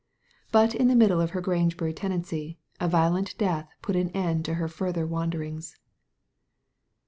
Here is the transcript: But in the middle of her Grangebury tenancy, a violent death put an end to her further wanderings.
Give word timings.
But 0.51 0.73
in 0.73 0.87
the 0.87 0.95
middle 0.95 1.21
of 1.21 1.29
her 1.29 1.41
Grangebury 1.41 1.93
tenancy, 1.95 2.57
a 2.79 2.87
violent 2.87 3.37
death 3.37 3.69
put 3.83 3.95
an 3.95 4.09
end 4.15 4.43
to 4.45 4.55
her 4.55 4.67
further 4.67 5.05
wanderings. 5.05 5.77